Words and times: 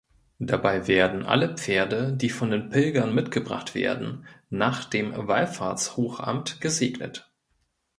Dabei 0.39 0.87
werden 0.87 1.27
alle 1.27 1.55
Pferde, 1.59 2.11
die 2.11 2.31
von 2.31 2.49
den 2.49 2.69
Pilgern 2.69 3.13
mitgebracht 3.13 3.75
werden, 3.75 4.25
nach 4.49 4.83
dem 4.85 5.13
Wallfahrts-Hochamt 5.27 6.59
gesegnet. 6.59 7.29